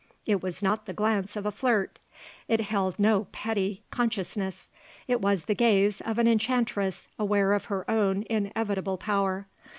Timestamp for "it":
0.25-0.41, 2.47-2.59, 5.07-5.21